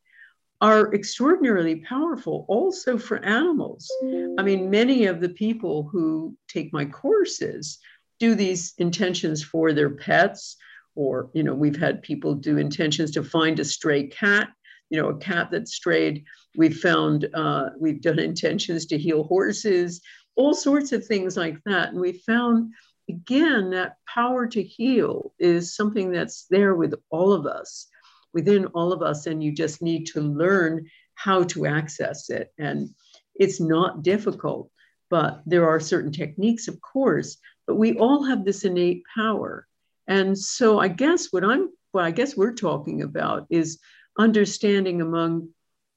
[0.60, 3.90] are extraordinarily powerful also for animals.
[4.38, 7.78] I mean, many of the people who take my courses
[8.18, 10.56] do these intentions for their pets,
[10.94, 14.50] or, you know, we've had people do intentions to find a stray cat,
[14.90, 16.24] you know, a cat that strayed.
[16.56, 20.02] We've found, uh, we've done intentions to heal horses,
[20.36, 21.90] all sorts of things like that.
[21.90, 22.74] And we found
[23.10, 27.88] again, that power to heal is something that's there with all of us,
[28.32, 32.52] within all of us, and you just need to learn how to access it.
[32.58, 32.90] And
[33.34, 34.70] it's not difficult,
[35.08, 39.66] but there are certain techniques, of course, but we all have this innate power.
[40.06, 43.78] And so I guess what I'm, what I guess we're talking about is
[44.18, 45.48] understanding among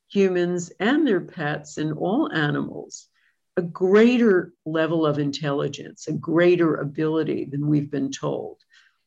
[0.10, 3.08] humans and their pets and all animals
[3.58, 8.58] a greater level of intelligence, a greater ability than we've been told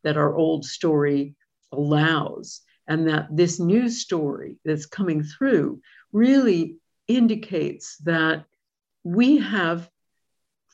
[0.05, 1.35] that our old story
[1.73, 2.61] allows.
[2.89, 5.81] And that this new story that's coming through
[6.13, 6.77] really
[7.09, 8.45] indicates that
[9.05, 9.89] we have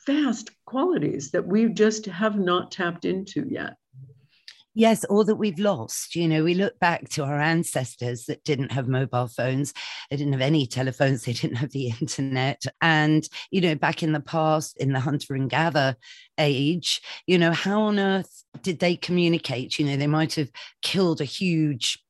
[0.05, 3.77] vast qualities that we just have not tapped into yet.
[4.75, 6.15] Yes, or that we've lost.
[6.15, 9.71] You know, we look back to our ancestors that didn't have mobile phones,
[10.09, 12.63] they didn't have any telephones, they didn't have the internet.
[12.81, 15.95] And, you know, back in the past, in the hunter and gather
[16.39, 19.77] age, you know, how on earth did they communicate?
[19.77, 20.49] You know, they might have
[20.81, 22.02] killed a huge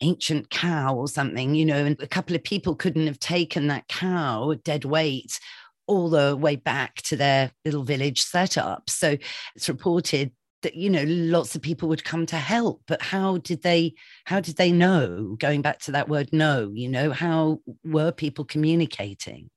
[0.00, 3.88] ancient cow or something, you know, and a couple of people couldn't have taken that
[3.88, 5.38] cow, dead weight,
[5.86, 8.90] all the way back to their little village setup.
[8.90, 9.16] So
[9.54, 10.32] it's reported
[10.62, 14.40] that you know lots of people would come to help but how did they how
[14.40, 19.48] did they know going back to that word know you know how were people communicating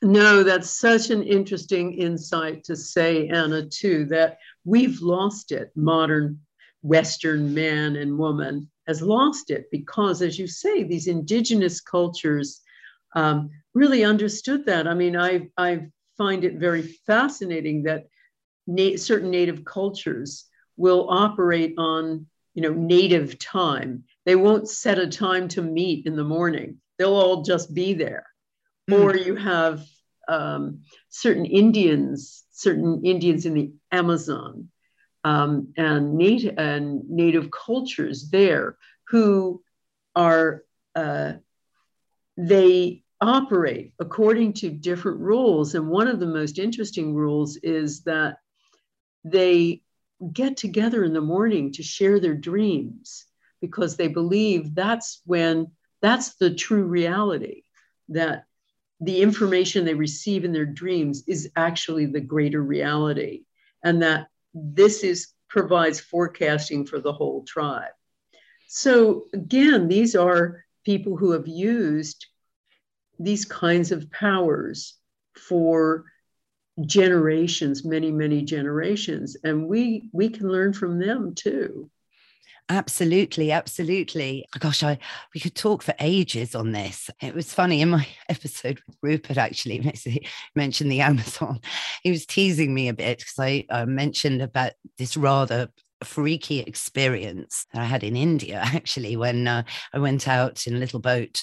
[0.00, 6.38] no that's such an interesting insight to say anna too that we've lost it modern
[6.84, 12.60] western man and woman has lost it because as you say these indigenous cultures
[13.16, 14.86] um, really understood that.
[14.86, 15.86] I mean i i
[16.18, 18.06] find it very fascinating that
[18.66, 20.44] na- certain native cultures
[20.76, 24.04] will operate on you know native time.
[24.26, 26.78] They won't set a time to meet in the morning.
[26.98, 28.26] They'll all just be there.
[28.90, 29.00] Mm.
[29.00, 29.82] or you have
[30.28, 34.68] um, certain indians certain indians in the amazon
[35.24, 38.76] um, and native and native cultures there
[39.08, 39.62] who
[40.14, 40.62] are
[40.94, 41.32] uh,
[42.36, 45.74] they operate according to different rules.
[45.74, 48.38] And one of the most interesting rules is that
[49.24, 49.82] they
[50.32, 53.24] get together in the morning to share their dreams
[53.60, 55.70] because they believe that's when
[56.02, 57.62] that's the true reality
[58.10, 58.44] that
[59.00, 63.44] the information they receive in their dreams is actually the greater reality
[63.82, 67.92] and that this is provides forecasting for the whole tribe.
[68.68, 72.26] So again these are people who have used
[73.18, 74.96] these kinds of powers
[75.36, 76.04] for
[76.86, 81.88] generations many many generations and we we can learn from them too
[82.70, 84.46] Absolutely, absolutely.
[84.58, 84.98] Gosh, I
[85.34, 87.10] we could talk for ages on this.
[87.20, 89.80] It was funny in my episode with Rupert actually
[90.54, 91.60] mentioned the Amazon.
[92.02, 95.68] He was teasing me a bit because I uh, mentioned about this rather
[96.02, 99.62] freaky experience that I had in India actually when uh,
[99.92, 101.42] I went out in a little boat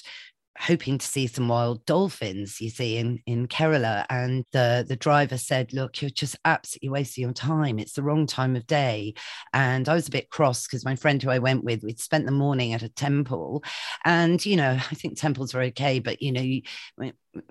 [0.58, 4.04] hoping to see some wild dolphins, you see, in, in Kerala.
[4.10, 7.78] And the, the driver said, Look, you're just absolutely wasting your time.
[7.78, 9.14] It's the wrong time of day.
[9.52, 12.26] And I was a bit cross because my friend who I went with, we'd spent
[12.26, 13.64] the morning at a temple.
[14.04, 16.62] And, you know, I think temples are okay, but, you know, you,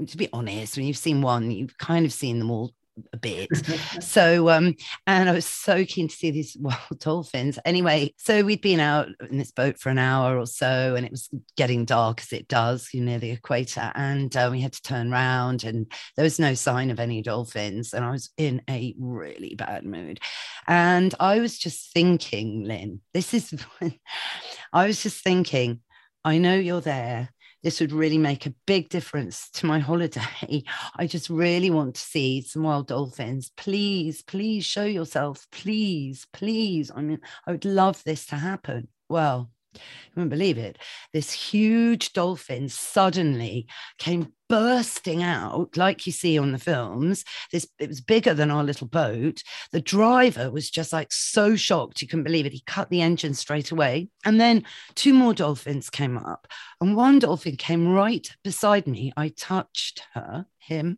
[0.06, 2.72] to be honest, when you've seen one, you've kind of seen them all
[3.14, 3.50] a bit.
[4.02, 4.76] so, um,
[5.08, 7.60] and I was so keen to see these wild dolphins.
[7.66, 11.12] Anyway, so we'd been out in this boat for an hour or so, and it
[11.12, 13.92] was getting dark as it does, you know, the equator.
[13.96, 17.94] And uh, we had to turn around, and there was no sign of any dolphins.
[17.94, 20.20] And I was in a really bad mood.
[20.68, 23.54] And I was just thinking, Lynne, this is,
[24.74, 25.82] I was just thinking,
[26.24, 27.30] I know you're there
[27.64, 30.64] this would really make a big difference to my holiday.
[30.96, 33.52] I just really want to see some wild dolphins.
[33.58, 35.48] Please, please show yourself.
[35.52, 36.92] Please, please.
[36.96, 38.88] I mean, I would love this to happen.
[39.10, 39.82] Well, you
[40.16, 40.78] wouldn't believe it.
[41.14, 47.24] This huge dolphin suddenly came bursting out, like you see on the films.
[47.54, 49.42] This it was bigger than our little boat.
[49.72, 52.52] The driver was just like so shocked, you couldn't believe it.
[52.52, 54.10] He cut the engine straight away.
[54.26, 56.50] And then two more dolphins came up,
[56.82, 59.14] and one dolphin came right beside me.
[59.16, 60.98] I touched her, him,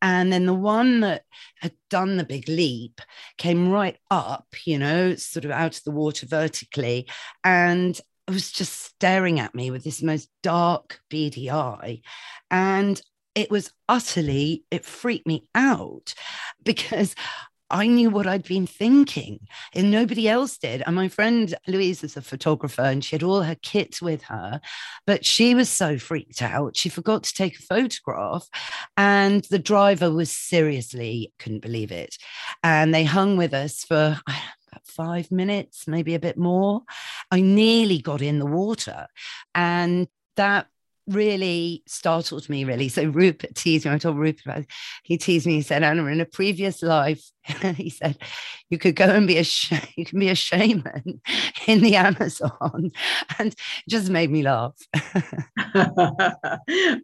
[0.00, 1.24] and then the one that
[1.60, 3.02] had done the big leap
[3.36, 7.06] came right up, you know, sort of out of the water vertically.
[7.44, 8.00] And
[8.32, 12.00] was just staring at me with this most dark, beady eye.
[12.50, 13.00] And
[13.34, 16.14] it was utterly, it freaked me out
[16.64, 17.14] because
[17.68, 19.40] I knew what I'd been thinking
[19.74, 20.82] and nobody else did.
[20.86, 24.60] And my friend Louise is a photographer and she had all her kits with her,
[25.04, 26.76] but she was so freaked out.
[26.76, 28.46] She forgot to take a photograph.
[28.96, 32.16] And the driver was seriously couldn't believe it.
[32.62, 34.20] And they hung with us for
[34.84, 36.82] five minutes, maybe a bit more.
[37.30, 39.06] I nearly got in the water.
[39.54, 40.68] And that
[41.08, 44.66] really startled me really so rupert teased me i told rupert about it.
[45.04, 47.30] he teased me he said anna in a previous life
[47.76, 48.18] he said
[48.70, 51.20] you could go and be a sh- you can be a shaman
[51.68, 52.90] in the amazon
[53.38, 53.54] and
[53.88, 54.74] just made me laugh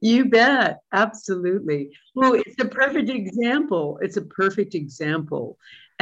[0.01, 5.57] you bet absolutely well it's a perfect example it's a perfect example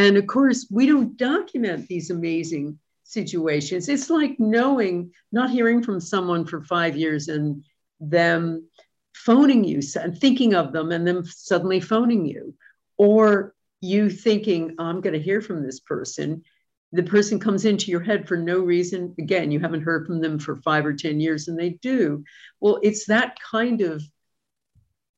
[0.06, 3.88] and of course, we don't document these amazing situations.
[3.88, 7.64] It's like knowing, not hearing from someone for five years and
[8.00, 8.66] them
[9.14, 12.54] phoning you and thinking of them and then suddenly phoning you,
[12.96, 16.44] or you thinking, oh, I'm going to hear from this person.
[16.92, 19.14] The person comes into your head for no reason.
[19.18, 22.24] Again, you haven't heard from them for five or 10 years, and they do.
[22.58, 24.02] Well, it's that kind of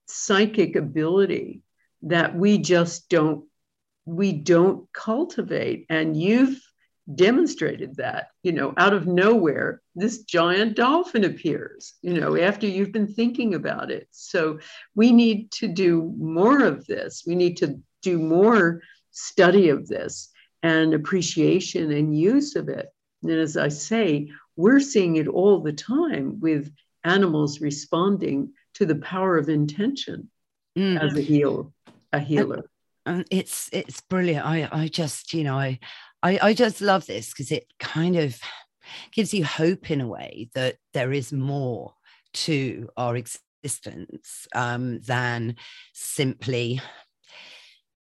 [0.07, 1.62] psychic ability
[2.03, 3.45] that we just don't
[4.05, 5.86] we don't cultivate.
[5.88, 6.61] And you've
[7.12, 12.92] demonstrated that, you know, out of nowhere, this giant dolphin appears, you know, after you've
[12.92, 14.09] been thinking about it.
[14.11, 14.61] So
[14.94, 17.24] we need to do more of this.
[17.26, 20.30] We need to do more study of this
[20.62, 22.88] and appreciation and use of it.
[23.22, 26.72] And as I say, we're seeing it all the time with
[27.05, 30.30] animals responding to the power of intention
[30.78, 31.00] mm.
[31.00, 31.72] as a heal,
[32.12, 32.64] a healer
[33.07, 34.46] it's it's brilliant.
[34.46, 35.78] I I just you know I
[36.22, 38.38] I, I just love this because it kind of
[39.12, 41.94] gives you hope in a way that there is more
[42.34, 45.57] to our existence um, than
[45.92, 46.80] simply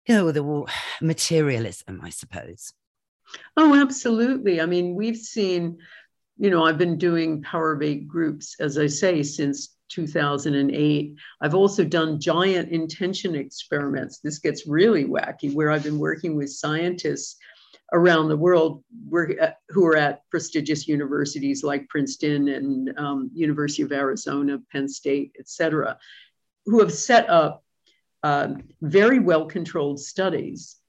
[0.07, 0.65] you know the
[1.01, 2.73] materialism, I suppose.
[3.55, 4.59] Oh, absolutely.
[4.59, 5.77] I mean, we've seen,
[6.37, 11.15] you know, I've been doing Power of Eight groups, as I say, since 2008.
[11.41, 14.19] I've also done giant intention experiments.
[14.19, 17.37] This gets really wacky, where I've been working with scientists
[17.91, 18.83] around the world
[19.69, 25.49] who are at prestigious universities like Princeton and um, University of Arizona, Penn State, et
[25.49, 25.97] cetera,
[26.65, 27.63] who have set up
[28.23, 28.49] uh,
[28.81, 30.79] very well controlled studies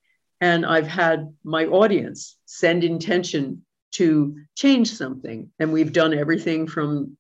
[0.41, 5.51] And I've had my audience send intention to change something.
[5.59, 7.17] And we've done everything from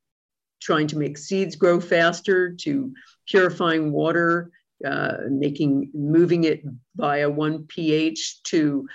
[0.60, 2.92] trying to make seeds grow faster to
[3.26, 4.50] purifying water,
[4.84, 6.62] uh, making moving it
[6.96, 8.86] via one pH to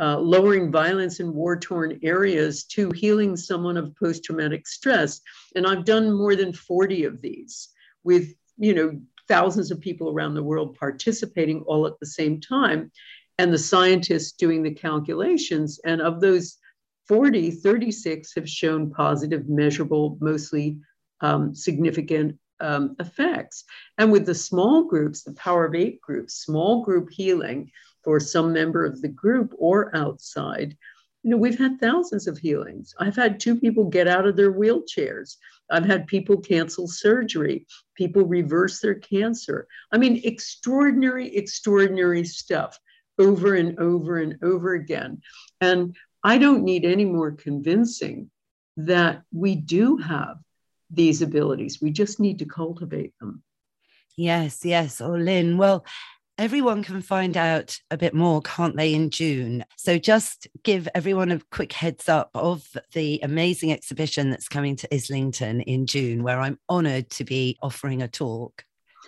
[0.00, 5.20] uh, lowering violence in war torn areas to healing someone of post traumatic stress.
[5.54, 7.68] And I've done more than 40 of these
[8.02, 12.90] with, you know, thousands of people around the world participating all at the same time,
[13.38, 15.80] and the scientists doing the calculations.
[15.84, 16.58] And of those
[17.08, 20.78] 40, 36 have shown positive, measurable, mostly
[21.20, 23.64] um, significant um, effects.
[23.98, 27.70] And with the small groups, the Power of Eight groups, small group healing
[28.02, 30.76] for some member of the group or outside,
[31.22, 32.94] you know, we've had thousands of healings.
[33.00, 35.36] I've had two people get out of their wheelchairs.
[35.70, 39.66] I've had people cancel surgery, people reverse their cancer.
[39.90, 42.78] I mean, extraordinary, extraordinary stuff
[43.18, 45.22] over and over and over again.
[45.62, 48.30] And I don't need any more convincing
[48.76, 50.36] that we do have
[50.90, 51.80] these abilities.
[51.80, 53.42] We just need to cultivate them.
[54.16, 55.00] Yes, yes.
[55.00, 55.84] Oh, Lynne, well,
[56.38, 59.64] everyone can find out a bit more, can't they, in June?
[59.76, 64.94] So just give everyone a quick heads up of the amazing exhibition that's coming to
[64.94, 68.64] Islington in June, where I'm honored to be offering a talk.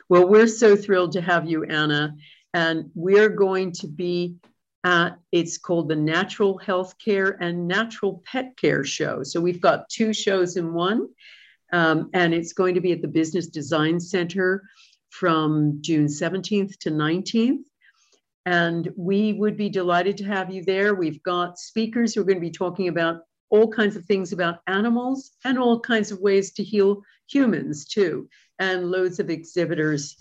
[0.08, 2.14] Well, we're so thrilled to have you, Anna.
[2.54, 4.36] And we're going to be
[4.82, 9.24] at, it's called the Natural Healthcare and Natural Pet Care Show.
[9.24, 11.08] So we've got two shows in one.
[11.72, 14.62] Um, and it's going to be at the Business Design Centre
[15.10, 17.64] from June 17th to 19th.
[18.44, 20.94] And we would be delighted to have you there.
[20.94, 24.60] We've got speakers who are going to be talking about all kinds of things about
[24.66, 30.16] animals and all kinds of ways to heal humans too, and loads of exhibitors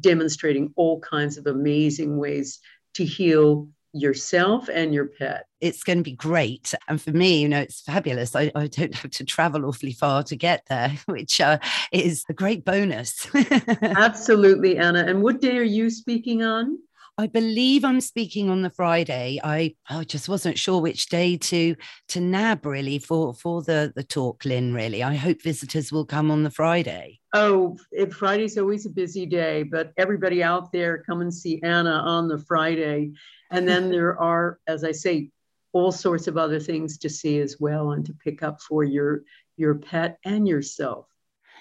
[0.00, 2.60] demonstrating all kinds of amazing ways
[2.94, 5.46] to heal yourself and your pet.
[5.60, 6.74] It's going to be great.
[6.88, 8.34] And for me, you know, it's fabulous.
[8.34, 11.58] I, I don't have to travel awfully far to get there, which uh,
[11.92, 13.28] is a great bonus.
[13.82, 15.04] Absolutely, Anna.
[15.06, 16.78] And what day are you speaking on?
[17.16, 19.38] I believe I'm speaking on the Friday.
[19.44, 21.76] I, I just wasn't sure which day to
[22.08, 24.74] to nab really for for the the talk, Lynne.
[24.74, 27.20] Really, I hope visitors will come on the Friday.
[27.32, 27.76] Oh,
[28.10, 32.38] Friday's always a busy day, but everybody out there, come and see Anna on the
[32.38, 33.12] Friday.
[33.52, 35.30] And then there are, as I say,
[35.72, 39.22] all sorts of other things to see as well and to pick up for your
[39.56, 41.06] your pet and yourself.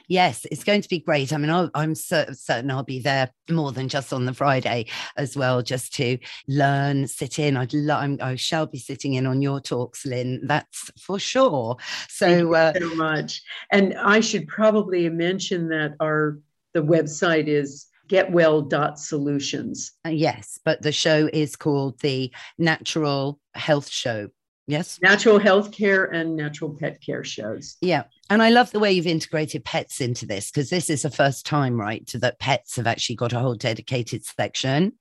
[0.08, 1.32] Yes, it's going to be great.
[1.32, 4.88] I mean, i am certain I'll be there more than just on the Friday
[5.18, 7.58] as well, just to learn, sit in.
[7.58, 10.41] I'd lo- i shall be sitting in on your talks, Lynne.
[10.45, 11.78] That's for sure.
[12.10, 13.41] So, uh, so much.
[13.72, 16.39] And I should probably mention that our
[16.74, 19.91] the website is getwell.solutions.
[20.06, 24.30] Uh, yes, but the show is called the Natural Health Show.
[24.68, 24.99] Yes.
[25.01, 27.76] Natural health care and natural pet care shows.
[27.82, 28.03] Yeah.
[28.30, 31.45] And I love the way you've integrated pets into this because this is the first
[31.45, 34.93] time, right, that pets have actually got a whole dedicated section.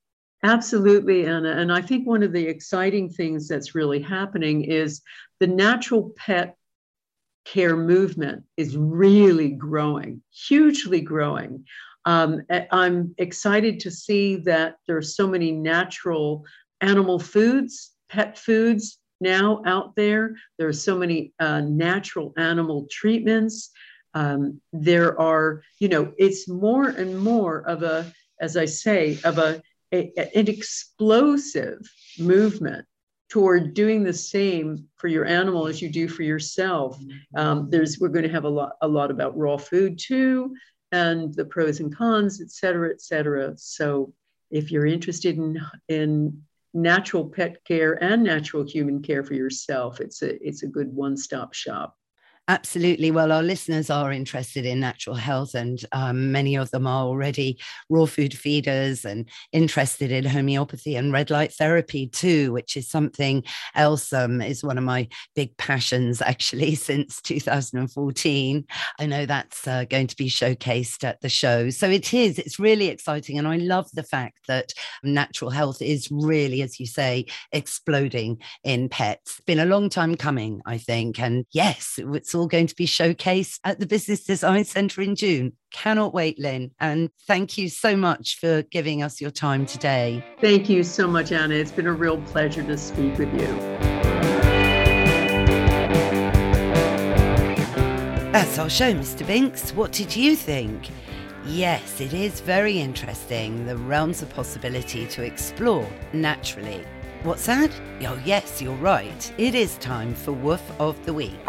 [0.43, 1.51] Absolutely, Anna.
[1.51, 5.01] And I think one of the exciting things that's really happening is
[5.39, 6.57] the natural pet
[7.45, 11.65] care movement is really growing, hugely growing.
[12.05, 12.41] Um,
[12.71, 16.43] I'm excited to see that there are so many natural
[16.81, 20.35] animal foods, pet foods now out there.
[20.57, 23.71] There are so many uh, natural animal treatments.
[24.13, 29.37] Um, there are, you know, it's more and more of a, as I say, of
[29.37, 29.61] a,
[29.91, 31.79] a an explosive
[32.19, 32.85] movement
[33.29, 36.99] toward doing the same for your animal as you do for yourself.
[37.35, 40.53] Um, there's we're going to have a lot a lot about raw food too
[40.91, 43.53] and the pros and cons, et cetera, et cetera.
[43.57, 44.13] So
[44.51, 46.43] if you're interested in, in
[46.73, 51.53] natural pet care and natural human care for yourself, it's a, it's a good one-stop
[51.53, 51.97] shop.
[52.49, 53.09] Absolutely.
[53.09, 57.57] Well, our listeners are interested in natural health, and um, many of them are already
[57.89, 63.45] raw food feeders and interested in homeopathy and red light therapy too, which is something
[63.75, 68.65] else um, is one of my big passions actually since 2014.
[68.99, 71.69] I know that's uh, going to be showcased at the show.
[71.69, 73.37] So it is, it's really exciting.
[73.37, 78.89] And I love the fact that natural health is really, as you say, exploding in
[78.89, 79.37] pets.
[79.37, 81.19] It's been a long time coming, I think.
[81.21, 85.53] And yes, it's all going to be showcased at the Business Design Centre in June.
[85.71, 86.71] Cannot wait, Lynne.
[86.79, 90.23] And thank you so much for giving us your time today.
[90.39, 91.55] Thank you so much, Anna.
[91.55, 93.47] It's been a real pleasure to speak with you.
[98.31, 99.25] That's our show, Mr.
[99.25, 99.71] Binks.
[99.73, 100.89] What did you think?
[101.45, 106.83] Yes, it is very interesting the realms of possibility to explore naturally
[107.23, 107.71] What's that?
[108.01, 109.33] Oh, yes, you're right.
[109.37, 111.39] It is time for Woof of the Week.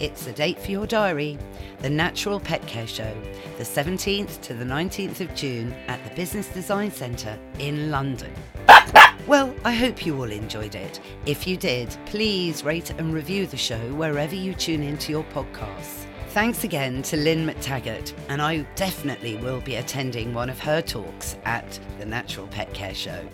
[0.00, 1.38] It's the date for your diary,
[1.80, 3.16] the Natural Pet Care Show,
[3.58, 8.32] the 17th to the 19th of June at the Business Design Centre in London.
[9.26, 11.00] Well, I hope you all enjoyed it.
[11.24, 16.04] If you did, please rate and review the show wherever you tune into your podcasts.
[16.30, 21.36] Thanks again to Lynne McTaggart, and I definitely will be attending one of her talks
[21.44, 23.24] at the Natural Pet Care Show.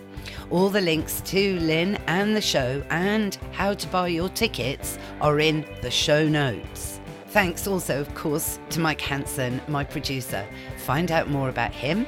[0.49, 5.39] All the links to Lynne and the show and how to buy your tickets are
[5.39, 6.99] in the show notes.
[7.27, 10.45] Thanks also, of course, to Mike Hanson, my producer.
[10.77, 12.05] Find out more about him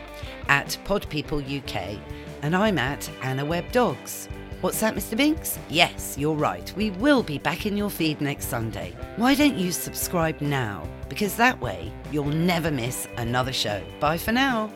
[0.49, 1.97] at Pod People UK
[2.41, 4.27] and I'm at Anna Webb Dogs.
[4.61, 5.17] What's that, Mr.
[5.17, 5.59] Binks?
[5.67, 6.71] Yes, you're right.
[6.77, 8.95] We will be back in your feed next Sunday.
[9.17, 10.87] Why don't you subscribe now?
[11.09, 13.83] Because that way you'll never miss another show.
[13.99, 14.71] Bye for now.